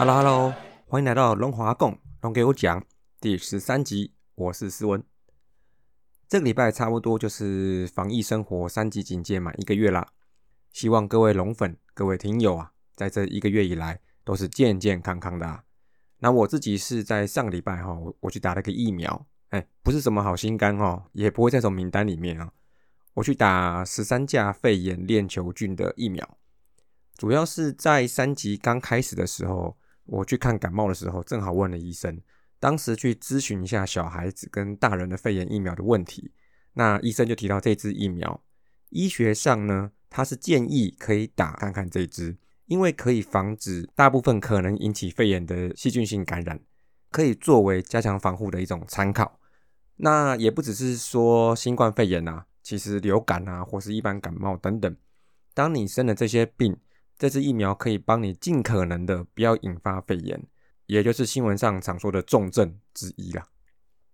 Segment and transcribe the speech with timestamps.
[0.00, 0.54] Hello Hello，
[0.86, 2.82] 欢迎来到龙华共龙给我讲
[3.20, 5.04] 第十三集，我是思文。
[6.26, 10.08] 这个礼拜差不多就是防疫生活三级警戒满一个月啦，
[10.72, 15.64] 希望各位龙粉、各位听友啊，在这一个月以来都是健健康康的啊。
[16.20, 22.50] 那我自己是在上个礼拜哈，我我去打了个疫苗，哎，不是什么好心肝哦，也不会在什么名单里面啊。
[23.12, 26.38] 我去打十三价肺炎链球菌的疫苗，
[27.18, 29.76] 主要是在三级刚开始的时候。
[30.10, 32.20] 我去看感冒的时候，正好问了医生，
[32.58, 36.32] 当时去咨询一下小孩子跟大人的肺炎疫苗的问题。
[36.72, 38.42] 那医生就提到这支疫苗，
[38.88, 42.36] 医学上呢，他是建议可以打看看这支，
[42.66, 46.60] 因为可以防止大部分可能引起肺炎的细菌性感染，
[47.12, 49.38] 可以作为加强防护的一种参考。
[49.96, 54.96] 那也不只是说新冠肺炎啊，其实流感啊，或是一般感冒等等，
[55.54, 56.76] 当你生了这些病。
[57.20, 60.42] 这支疫苗可以帮你尽可能的不要引发肺炎，
[60.86, 63.46] 也就是新闻上常说的重症之一啦。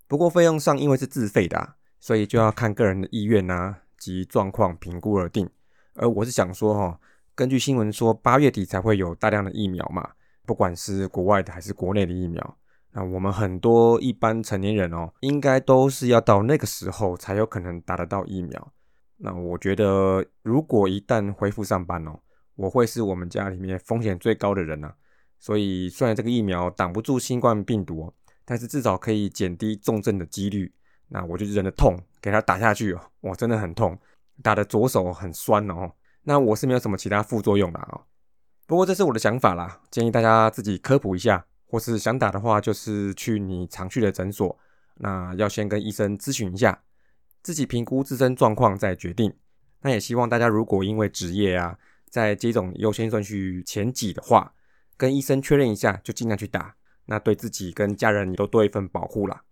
[0.08, 5.48] 不过费用上因为是自费的，所以就要看个人的意愿啊及状况评估而定。
[5.94, 7.00] 而我是想说哈，
[7.36, 10.10] 根据新闻说八月底才会有大量的疫苗嘛，
[10.44, 12.58] 不管是国外的还是国内的疫苗，
[12.90, 18.72] 那我们很多一般成年人哦，应该都是要到那个时候才有可能打得到疫苗。
[19.18, 22.18] 那我觉得如果一旦恢复上班哦。
[22.56, 24.92] 我会是我们家里面风险最高的人呐，
[25.38, 28.12] 所以虽然这个疫苗挡不住新冠病毒，
[28.44, 30.72] 但是至少可以减低重症的几率。
[31.08, 33.96] 那我就忍着痛给他打下去哦，哇，真的很痛，
[34.42, 35.92] 打的左手很酸哦。
[36.22, 38.00] 那我是没有什么其他副作用的啊，
[38.66, 44.58] 不过这是我的想法啦，建议大家自己科普一下，或是想打的话，就是去你常去的诊所，
[44.96, 46.82] 那要先跟医生咨询一下，
[47.42, 49.32] 自己评估自身状况再决定。
[49.82, 51.78] 那也希望大家如果因为职业啊。
[52.16, 54.50] 在接种优先顺序前几的话，
[54.96, 56.74] 跟医生确认一下，就尽量去打。
[57.04, 59.42] 那对自己跟家人都多一份保护啦。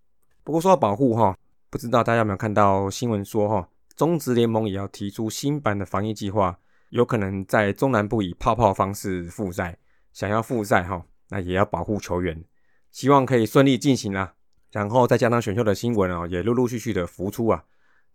[0.43, 1.37] 不过说到保护哈，
[1.69, 6.59] 不知道大家有没有看到新闻说哈，中职联盟也要提出新版的防疫计划，
[6.89, 9.77] 有可能在中南部以泡泡方式复赛。
[10.15, 12.43] 想要复赛哈，那也要保护球员，
[12.91, 14.33] 希望可以顺利进行啦。
[14.73, 17.63] 然后再加上选秀的新闻哦，也陆陆续续的浮出啊，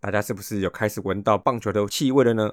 [0.00, 2.52] 大家是不是有开始闻到棒球的气味了呢？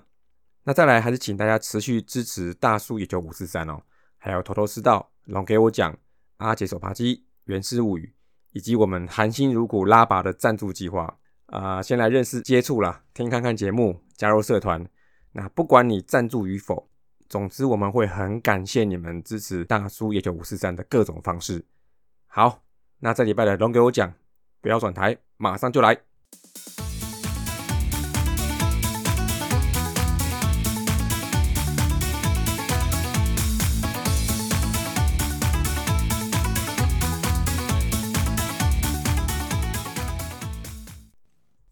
[0.68, 3.82] 那再来还是请大家持续支持大叔一九五四三哦，
[4.18, 5.98] 还有头头是道、龙给我讲、
[6.40, 8.14] 阿杰手扒鸡、原始物语，
[8.52, 14.86] 以及我们含辛茹苦拉拔的赞助计划啊，先来认识接触啦，听看看节目，加入社团。
[15.32, 16.90] 那不管你赞助与否，
[17.30, 21.66] 总之我们会很感谢你们支持大叔一九五四三的各种方式。
[22.26, 22.62] 好，
[23.00, 24.14] 那这礼拜的龙给我讲，
[24.60, 25.98] 不要转台，马上就来。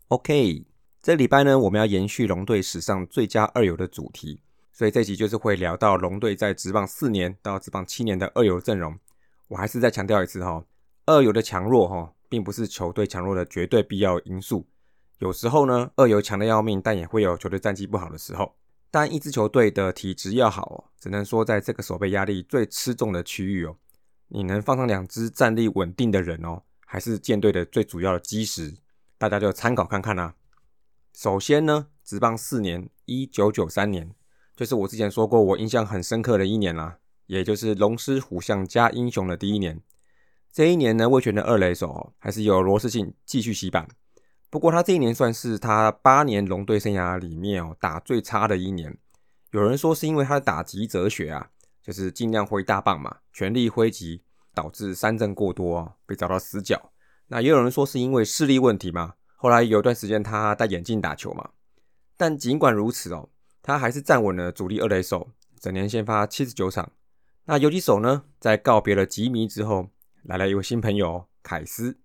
[0.09, 0.63] OK，
[1.01, 4.39] 这礼拜呢，我们要延续龙队史上最佳二游的主题，
[4.71, 8.95] 所以这集就是会聊到龙队在职棒四年到职棒七年的二游阵容。
[9.47, 10.63] 我还是再强调一次哈，
[11.07, 14.67] 二游的强弱哈，并不是球队强弱的绝对必要因素。
[15.17, 18.55] 有时候呢，二游强的要命，但也会有球队战绩不好的时候。
[18.91, 23.75] 但一支球队的体质要好哦，只能说在这个守备压力最吃重的区域哦，
[24.27, 28.71] 你能放上两支战力稳定的人哦，还是舰队的最主要的基石。
[29.17, 30.35] 大家就参考看看啦。
[31.13, 34.11] 首先呢，职棒四年，一九九三年，
[34.55, 39.81] 就是我之前说过我印象很深刻的一年啦，也就是龙狮虎象加英雄的第一年。
[40.51, 43.87] 这一年呢，魏权的二垒手还是由罗世信继续洗板。
[44.49, 48.97] 不过他这一年算是他八年龙队生涯里面哦打最差的一年。
[49.51, 51.49] 有人说是因为他的打击哲学啊，
[51.81, 54.21] 就是尽量挥大棒嘛，全力挥击，
[54.53, 56.91] 导致三振过多啊，被找到死角。
[57.27, 61.49] 那也有人说是因为视力问题嘛，后来有段时间他戴眼镜打球嘛。
[62.17, 63.29] 但尽管如此哦，
[63.61, 65.29] 他还是站稳了主力二垒手，
[65.59, 66.91] 整年先发七十九场。
[67.45, 69.89] 那游击手呢，在告别了吉米之后，
[70.23, 71.97] 来了一位新朋友凯斯。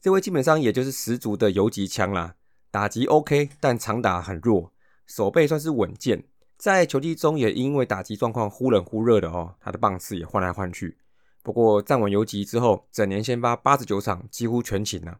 [0.00, 2.34] 这位基本上也就是十足的游击枪啦，
[2.70, 4.72] 打击 OK，但长打很弱，
[5.06, 6.24] 手背算是稳健。
[6.56, 10.98] 在球季中也因为打击状况忽冷忽热的哦，他的棒次也换来换去。
[11.42, 15.18] 不过站稳游击之后，整年先发八十九场，几乎全勤了。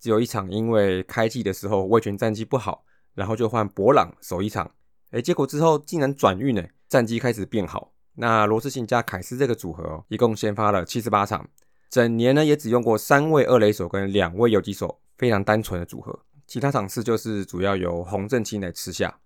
[0.00, 2.84] 只有一场因为开季的时候卫权战绩不好，
[3.14, 4.70] 然后就换博朗守一场。
[5.10, 7.92] 哎，结果之后竟然转运呢，战绩开始变好。
[8.14, 11.48] 那罗斯信加凯斯这个组合，一共先发了七十八场，
[11.88, 16.20] 整年呢也只用过三位二垒手跟两位游击手，非常单纯的组合。
[16.46, 19.20] 其他场次就是主要由洪正清来吃下。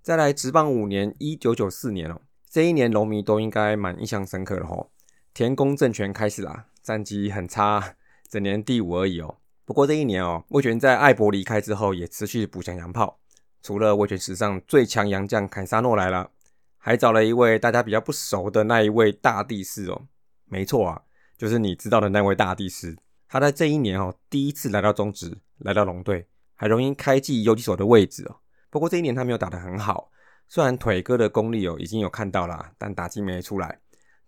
[0.00, 4.90] 再来，职棒五年，一九九四年哦，这一年龙迷都应该蛮印象深刻的吼。
[5.32, 7.96] 田宫政权开始啦，战绩很差，
[8.28, 9.36] 整年第五而已哦。
[9.64, 13.20] 不过这一年哦，魏权在艾博离开之后，也持续补强洋炮。
[13.62, 16.30] 除了魏权史上最强洋将凯撒诺来了，
[16.78, 20.06] 还找了一位大家比较不熟的那一位大帝师哦。
[20.46, 21.02] 没错啊，
[21.38, 22.96] 就是你知道的那位大帝师。
[23.28, 28.40] 他在这一年哦，第一次来到中职，来到龙队，还容易开季游击手的位置哦。
[28.70, 30.10] 不过这一年他没有打得很好，
[30.48, 33.78] 虽然腿哥的功力哦已经有看到了，但打击没出来，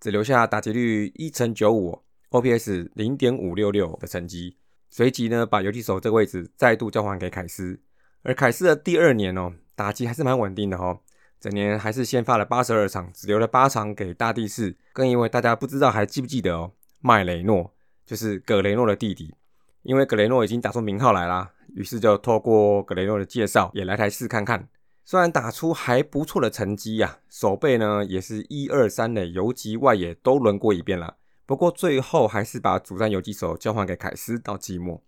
[0.02, 4.56] 只留下打击率一成九五，OPS 零点五六六的成绩。
[4.90, 7.78] 随即呢，把游击手这个位置再度交还给凯斯。
[8.24, 10.98] 而凯斯的第二年哦，打击还是蛮稳定的哦，
[11.38, 14.76] 整年还是先发了八十二场，只留了八场给大地士。
[14.92, 17.72] 更因为大家不知道还记不记得哦，麦雷诺。
[18.04, 19.32] 就是葛雷诺的弟弟，
[19.84, 24.68] 因为葛雷诺已经打出名号来啦，于是就透过葛雷诺的介绍，也来台试看看。
[25.04, 31.16] 虽然打出还不错的成绩呀，守备呢也是一二三垒游击外野都轮过一遍了。
[31.44, 35.02] 不过最后还是把主战游击手交还给凯斯到季末。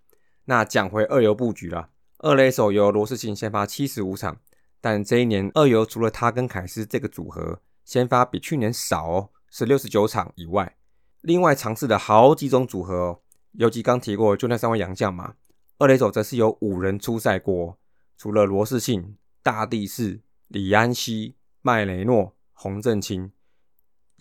[0.46, 4.38] 那讲回二游布局了，二垒手由罗世信先发七十五场，
[4.80, 10.76] 但这一年二游除了他跟凯斯这个组合先发比去年少哦，是六十九场以外。
[11.22, 13.20] 另外尝试了好几种组合哦，
[13.52, 15.36] 尤其刚提过就那三位洋将嘛，
[15.78, 17.78] 二垒手则是有五人出赛过，
[18.18, 23.30] 除了罗世信、大地士、李安熙、麦雷诺、洪正清，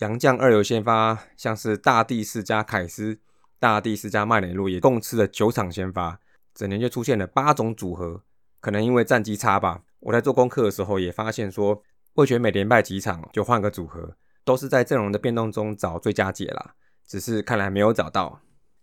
[0.00, 3.20] 杨将二游先发像是大地士加凯斯、
[3.58, 6.20] 大地士加麦雷诺也共吃了九场先发，
[6.54, 8.22] 整年就出现了八种组合，
[8.60, 9.84] 可能因为战绩差吧。
[10.00, 11.82] 我在做功课的时候也发现说，
[12.16, 16.74] 魏权每连败几场就换个组合，都是在阵容的变动中找最佳解啦。
[17.06, 18.42] 只是看来没有找到。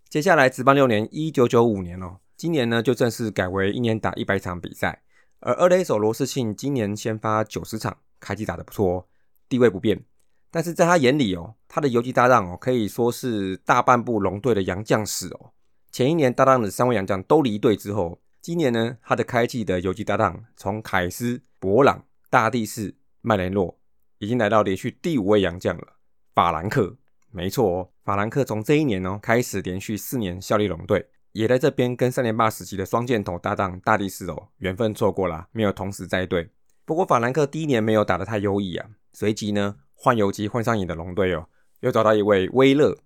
[0.10, 5.04] 接下来值班六年，一九九五年哦，今年呢就正式改为一年打一百场比赛。
[5.42, 9.06] 而二垒手罗世庆今年先发九十场，开机打得不错哦，
[9.50, 10.04] 地位不变。
[10.52, 15.52] 但是在他眼里哦，他的游击搭档哦可以说是大半部龙队的洋将史哦。
[15.92, 23.80] 前一年搭档的三位洋将都离队之后，今年呢他的开季的游击搭档从凯斯、博朗、大地士、麦雷诺，
[24.20, 25.88] 已经来到连续第五位洋将了，
[26.36, 26.98] 法兰克。
[27.32, 36.50] 没错哦，法兰克从这一年哦开始连续四年效力龙队，也在这边跟三连霸时期的双箭头搭档大力士哦缘分错过了，没有同时在队。
[36.86, 41.48] 不过法兰克第一年没有打得太优异啊，随即呢换游击换上瘾的龙队哦，
[41.80, 42.98] 又找到一位威勒，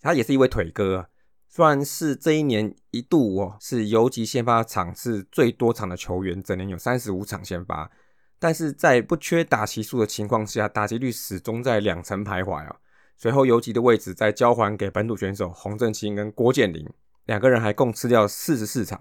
[0.00, 1.08] 他也是一位腿哥，
[1.48, 7.90] 虽然是这一年一度哦是游击先发场次最多场的球员，整年有三十五场先发，
[8.38, 12.76] 但是在不缺打席数的情况下，打击率始终在两成徘徊啊。
[13.16, 16.88] 随后游击的位置再交还给本土选手洪正清跟郭建林，
[17.30, 19.00] 两个人还共吃掉四十四场。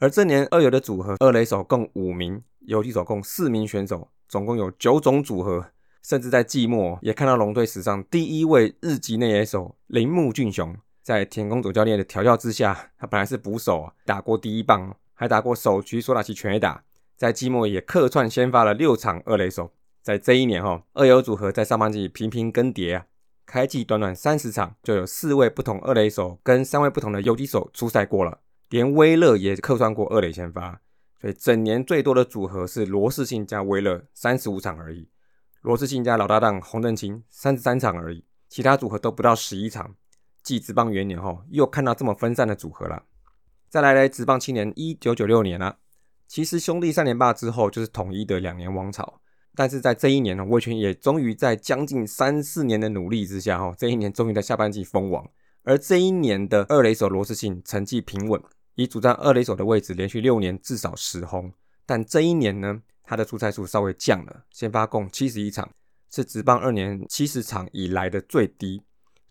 [0.00, 5.70] 而这年二游的组合，二垒手共五名，游击手共四名选手，总共有九种组合。
[6.02, 16.84] 甚至在季末也看到龙队史上第一位日籍内野手铃木俊雄，在田宫主教练的调教之下，他本来是捕手，打过第一棒，还打过首局索打期全垒打，
[17.16, 19.72] 在季末也客串先发了六场二垒手。
[20.02, 23.06] 在这一年哈，二游组合在上半季频频更迭啊。
[23.50, 28.38] 开季短短三十场，就有四位不同二垒手跟三位不同的游击手出赛过了，
[28.68, 30.80] 连威勒也客串过二垒先发，
[31.20, 35.08] 所以整年最多的组合是罗世信加威勒三十五场而已，
[35.62, 39.96] 罗世信加老搭档洪振清三十三场而已，其他组合都不到十一场。
[40.44, 43.02] 继职棒元年后，又看到这么分散的组合了。
[43.68, 45.78] 再来来职棒七年一九九六年了，
[46.28, 49.20] 其实兄弟三连霸之后就是统一的两年王朝。
[49.54, 55.28] 但是在这一年呢，魏权也终于在将近三四年的努力之下，哈，这一年终于在下半季封王。
[55.62, 58.40] 而这一年的二垒手罗世信成绩平稳，
[58.76, 61.52] 以主战二垒手的位置连续六年至少十轰。
[61.84, 65.68] 但这一年呢，他的出赛数稍微降了，先发共七十一场，
[66.10, 68.82] 是职棒二年七十场以来的最低。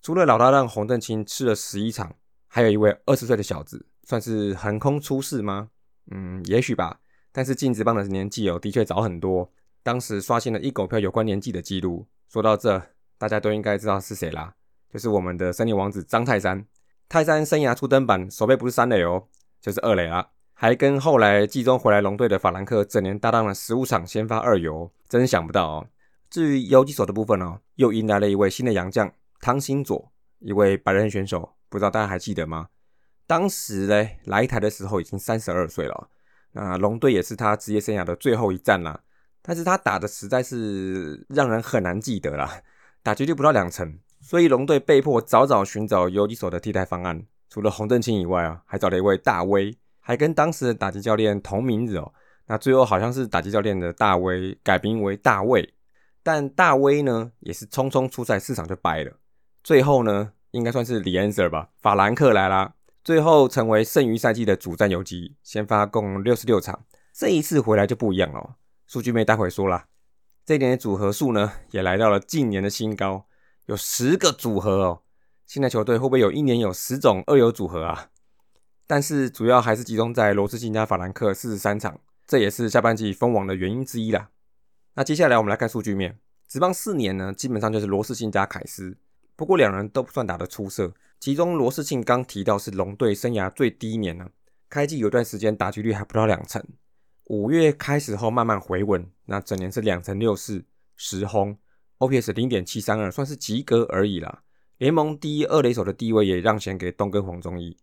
[0.01, 2.13] 除了老大让洪振清吃了十一场，
[2.47, 5.69] 还有一位二十岁的小子，算是横空出世吗？
[6.11, 6.99] 嗯，也许吧。
[7.31, 9.51] 但是进职棒的年纪哦，的确早很多。
[9.83, 12.07] 当时刷新了一狗票有关年纪的记录。
[12.27, 12.81] 说到这，
[13.17, 14.53] 大家都应该知道是谁啦，
[14.91, 16.65] 就是我们的森林王子张泰山。
[17.07, 19.27] 泰山生涯初登板，手背不是三垒哦，
[19.59, 20.29] 就是二垒啦。
[20.53, 25.87] 还跟后来季中回来龙队的法兰克整年搭档了十五场先发二游，真想不到哦。
[26.29, 32.67] 至于游击手的部分哦，又迎来了一位新的洋将汤新佐，一位白人选手，不知道大家还记得吗？
[33.25, 36.09] 当时嘞来台的时候已经三十二岁了，
[36.51, 39.01] 那龙队也是他职业生涯的最后一战啦。
[39.41, 42.61] 但是他打的实在是让人很难记得啦，
[43.01, 47.25] 打击率不到两成，所以龙队被迫早早寻找游击手的替代方案。
[47.49, 52.13] 除了洪振清以外啊，还找了一位大威，还跟当时的打击教练同名字哦。
[52.45, 55.73] 那最后好像是打击教练的大威改名为大卫，
[56.21, 59.13] 但大威呢也是匆匆出赛四场就掰了。
[59.63, 61.69] 最后呢，应该算是李安 Sir 吧。
[61.81, 66.85] 法兰克来啦，最后成为剩余赛季的主战游击，先发共六十六场。
[67.13, 68.55] 这一次回来就不一样了，
[68.89, 69.85] 数据妹待会说啦。
[70.43, 73.27] 这一年的组合数呢，也来到了近年的新高，
[73.67, 75.03] 有十个组合哦。
[75.45, 78.09] 现在球队会不会有一年有十种二游组合啊？
[78.87, 84.31] 但是主要还是集中在罗斯信加法兰克四十三场，这也是下半季封王的原因之一啦。
[84.95, 86.17] 那接下来我们来看数据面，
[86.47, 88.97] 职棒四年呢，基本上就是罗斯信加凯斯，
[89.35, 90.91] 不过两人都不算打得出色。
[91.19, 94.31] 其中罗斯信刚提到是龙队生涯最低年呢，
[94.67, 96.65] 开季有段时间打击率还不到两成。
[97.29, 101.55] 五月开始后慢慢回稳，那整年是两成六四十轰
[101.99, 104.41] ，OPS 零点七三二，算是及格而已啦。
[104.79, 107.77] 联盟第一二垒手的地位也让贤给东哥黄忠义。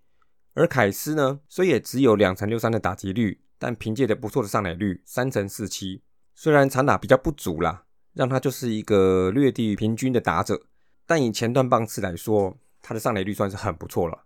[0.54, 6.02] 而凯斯呢，虽也只有两成六三的打击率，但凭借着不错的上垒率三成四七，
[6.34, 7.84] 虽然长打比较不足啦，
[8.14, 10.60] 让他就是一个略低于平均的打者，
[11.06, 14.25] 但以前段棒次来说，他的上垒率算是很不错了。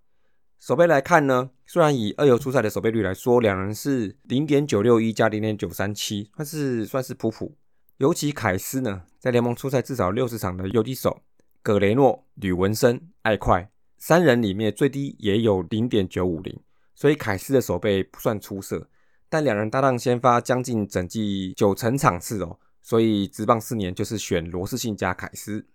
[0.61, 7.57] 守备来看呢，虽然以二游出赛的守备率来说，两人是零点九六一加零点九三七，算是算是普普。
[7.97, 11.23] 尤其凯斯呢，在联盟出赛至少六十场的游击手，
[11.63, 16.61] 葛雷诺、吕文生、艾快三人里面最低也有零点九五零，
[16.95, 18.87] 所以凯斯的守备不算出色。
[19.31, 25.67] 但两人搭档先发将近整季九成场次哦，所以职棒四年就是选罗斯信加凯斯。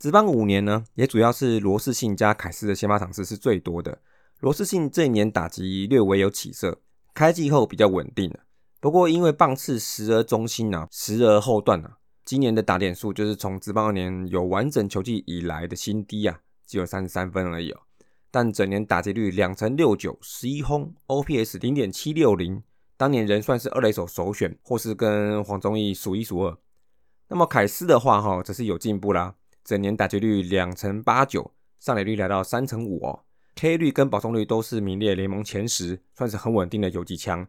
[0.00, 4.00] 职棒五年呢，也主要是罗斯信加凯斯的先发场次是最多的。
[4.44, 6.82] 罗斯信这一年打击略微有起色，
[7.14, 8.40] 开季后比较稳定了。
[8.78, 11.96] 不过因为棒次时而中心啊，时而后段啊，
[12.26, 17.80] 今年的打点数就是从职棒年有完整球季以来的新低啊，只有三十三分而已哦。
[18.30, 22.62] 但整年打击率两成六九，十一轰，OPS 零点七六零，
[22.98, 26.58] 当年仍算是二垒手首选，或是跟黄宗义数一数二。
[27.28, 33.23] 那么凯斯的话哈，则是有进步啦，整年打击率两成八九，上垒率来到三成五哦。
[33.56, 37.46] K 率跟保送率都是名列联盟前十，算是很稳定的游击枪。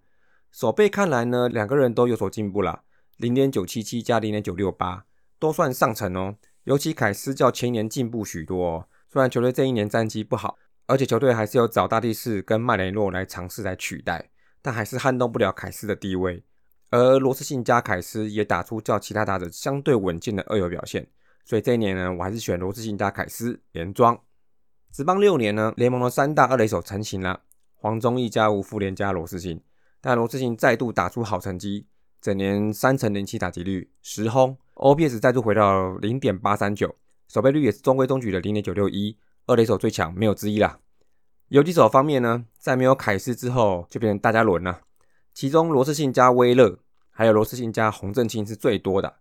[0.52, 2.84] 手背看来呢，两个人都有所进步啦，
[3.18, 5.06] 零点九七七加零点九六八，
[5.40, 6.36] 都算上乘哦。
[6.66, 8.88] 尤其凯斯较前年进步许多哦。
[9.12, 10.58] 虽然球队这一年战绩不好，
[10.88, 14.30] 而且球队还是有找大力士跟麦雷诺来尝试来取代，
[14.62, 16.44] 但还是撼动不了凯斯的地位。
[16.92, 21.08] 而罗斯信加凯斯也打出较其他打者相对稳健的二游表现，
[21.44, 24.18] 所以这一年呢，我还是选罗斯信加凯斯连庄。
[24.96, 27.42] 职棒六年呢，联盟的三大二垒手成型了，
[27.74, 29.62] 黄忠义加吴富连加罗斯信，
[30.00, 31.86] 但罗斯信再度打出好成绩，
[32.22, 36.96] 整年三成零七打击率，十轰，OPS 再度回到零点八三九，
[37.28, 40.80] 守备率也是中规中矩的零点九六一，二垒手最强没有之一啦。
[41.50, 44.80] 游击手方面呢，在没有凯斯之后，就变成大家轮了，
[45.34, 49.16] 其中罗斯信加威勒，还有罗斯信加洪正清是最多的，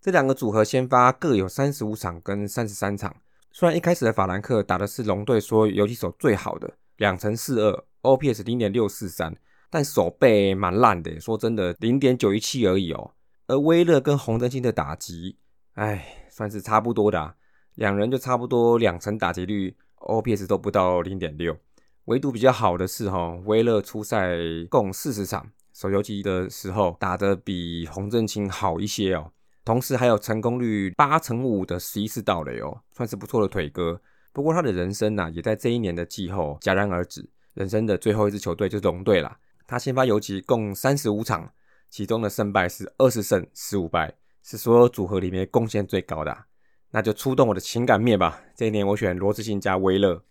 [0.00, 3.14] 这两个组合先发各有三十五场跟三十三场。
[3.52, 9.36] 虽然一开始的法兰克打的是龙队说游击手最好的两成四二，OPS 零点六四三，
[9.68, 13.12] 但手背蛮烂的，说真的零点九一七而已哦。
[13.48, 15.36] 而威勒跟洪正清的打击，
[15.74, 17.34] 哎，算是差不多的，
[17.74, 21.56] 两人就差不多两成打击率，OPS 都不到零点六。
[22.04, 24.36] 唯独比较好的是哈，威勒出赛
[24.68, 29.32] 共四十场，守游击的时候打得比洪正清好一些哦。
[29.64, 34.00] 同时还有成功率八成五的十一次盗垒哦，算是不错的腿哥。
[34.32, 37.28] 不过他的人生呐，也在这一年的季后戛然而止。
[37.54, 39.38] 人生的最后一支球队就是龙队啦。
[39.66, 41.52] 他先发游击共三十五场，
[41.90, 46.44] 其中的胜败是二十胜十五败，是所有组合里面贡献最高的。
[46.90, 48.40] 那就出动我的情感面吧。
[48.56, 50.24] 这一年我选罗志信加威勒。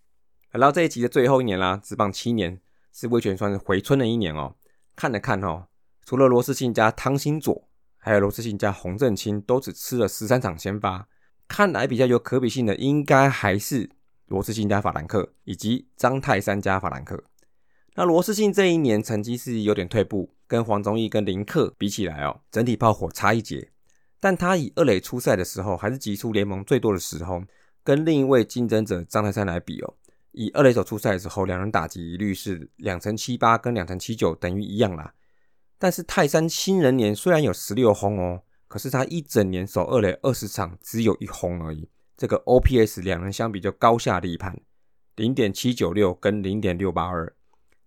[0.52, 2.60] 来到这一集的最后一年啦，职棒七年
[2.92, 4.56] 是威权算是回春的一年哦。
[4.96, 5.68] 看了看哦，
[6.04, 7.69] 除了罗志信加汤新佐。
[8.00, 11.08] 还有罗斯信加洪正清都只吃了十三场先发，
[11.48, 13.90] 看来比较有可比性的应该还是
[14.28, 17.24] 罗斯信加法兰克以及张泰山加法兰克。
[17.96, 23.72] 那罗斯信这一年成绩是有点退步，跟黄宗义跟林克比起来哦，整体炮火差一截。
[24.22, 27.44] 但他以二垒出赛的时候，还是挤出联盟最多的时候，
[27.84, 29.94] 跟另一位竞争者张泰山来比哦，
[30.32, 35.14] 以二垒手出赛的时候，两人打击率是两成七八跟两成七九，等于一样啦。
[35.82, 41.90] 但是泰山新人年虽然有十六轰哦，可是他一整年守二垒二十场只有一轰而已。
[42.18, 44.60] 这个 OPS 两人相比就高下立判，
[45.16, 47.34] 零点七九六跟零点六八二。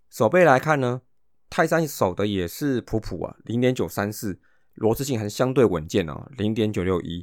[0.09, 1.03] 守备来看呢，
[1.51, 4.41] 泰山守的也是普普啊，零点九三四。
[4.77, 7.23] 罗志信还是相对稳健哦，零点九六一。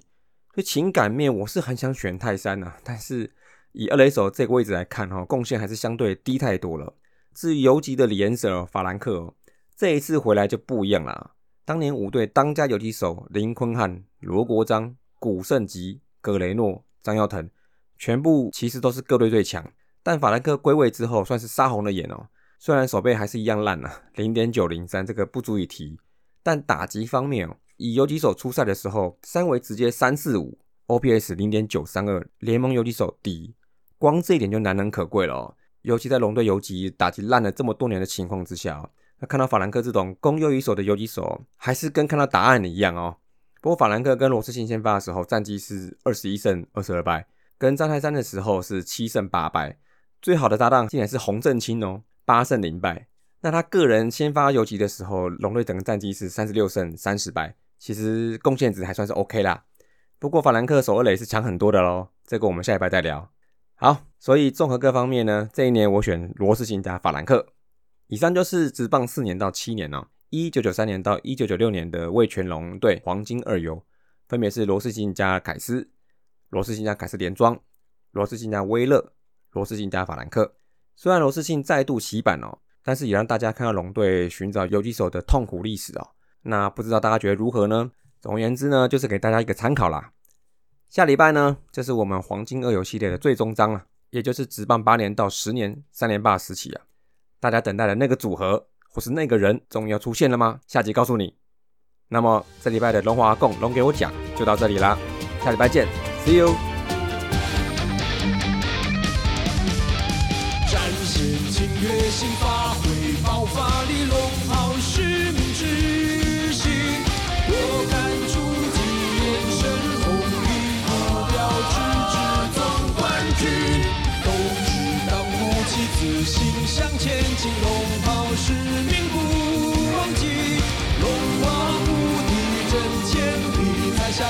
[0.54, 3.34] 所以情感面我是很想选泰山呐，但是
[3.72, 6.94] 以二垒手这个位置来看哈，贡献还是相对低太多了。
[7.34, 9.34] 至于游击的李延舍法兰克哦。
[9.80, 11.36] 这一次回来就不一样了。
[11.64, 17.50] 当年五队当家游击手林坤汉、罗国璋、古圣吉、葛雷诺、张耀腾，
[17.98, 19.66] 全部其实都是各队最强。
[20.04, 22.28] 但法兰克归位之后，算是杀红了眼哦。
[22.60, 25.98] 虽然手背还是一样烂啊，零点九零三，这个不足以提。
[26.44, 33.56] 但打击方面哦，以游击手出赛的时候，三围直接三四五，OPS 零点九三二，联盟游击手第一。
[33.98, 35.56] 光这一点就难能可贵了哦。
[35.84, 43.18] 尤其在龙队游击打击烂了这么多年的情况之下，那看到法兰克这种攻右一手的游击手，还是跟看到答案一样哦。
[43.62, 49.78] 不过法兰克跟罗斯信先发的时候，战绩是二十一胜二十二败，跟张泰山的时候是七胜八败，
[50.22, 52.04] 最好的搭档竟然是洪振清哦。
[52.24, 53.08] 八胜零败，
[53.42, 59.64] 那他个人先发游击的时候，龙队整个战绩是三十六胜三十败，其实贡献值还算是 OK 啦。
[60.20, 63.30] 不过法兰克守二垒是强很多的喽，这个我们下一拜再聊。
[63.76, 67.48] 好，所以综合各方面呢，这一年我选罗斯信加法兰克。
[68.10, 73.86] 以上就是职棒四年到七年哦，一九九三年到一九九六年的味全龙队黄金二游，
[74.28, 75.92] 分别是罗世信加凯斯、
[76.50, 77.60] 罗世信加凯斯连庄、
[78.12, 79.14] 罗世信加威勒、
[79.52, 80.56] 罗世信加法兰克。
[80.96, 86.10] 虽然罗世信再度洗版哦，但是也让大家看到龙队寻找游击手的痛苦历史哦。
[86.42, 87.92] 那不知道大家觉得如何呢？
[88.20, 90.14] 总而言之呢，就是给大家一个参考啦。
[90.90, 96.82] 下礼拜呢，这是我们黄金二游系列的最终章了，也就是直棒八年到十年三连霸时期啊。
[97.40, 100.60] 大家等待的那个组合或是那个人终于要出现了吗？
[100.68, 101.36] 下集告诉你。
[102.08, 104.98] 那么这礼拜的龙华共龙给我讲就到这里啦，
[105.44, 105.88] 下礼拜见
[106.26, 106.56] ，See you。
[111.80, 114.20] 决心发挥爆发力，龙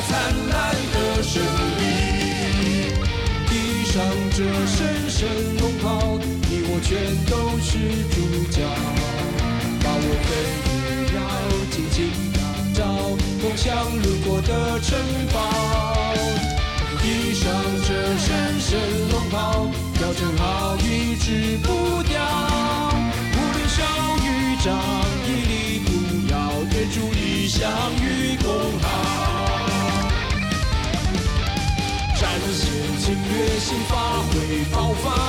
[0.08, 0.12] 灿
[0.50, 1.42] 烂的胜
[1.80, 1.82] 利。
[3.48, 3.52] 披
[3.86, 3.96] 上
[4.32, 4.78] 这神
[5.10, 5.18] 圣
[5.60, 6.20] 龙袍。
[6.52, 6.90] 你我全
[7.30, 7.32] 都
[7.62, 7.78] 是
[8.10, 8.18] 主
[8.50, 8.58] 角，
[9.84, 10.30] 把我们
[10.66, 10.76] 也
[11.16, 11.18] 要
[11.70, 11.98] 紧紧
[12.34, 12.38] 打
[12.74, 12.80] 造，
[13.42, 13.68] 梦想
[14.02, 14.98] 路过的城
[15.32, 15.38] 堡。
[17.02, 17.46] 披上
[17.88, 18.28] 这神
[18.60, 18.68] 圣
[19.12, 19.70] 龙袍，
[20.02, 22.18] 要正好一直不掉。
[23.36, 23.78] 无论小
[24.26, 24.28] 与
[24.64, 24.68] 长，
[25.28, 25.54] 屹立
[25.86, 25.88] 不
[26.32, 26.36] 摇，
[26.72, 27.70] 对主理想
[28.02, 28.48] 与共
[28.82, 29.59] 好。
[32.50, 35.29] 展现侵略性，发挥爆发。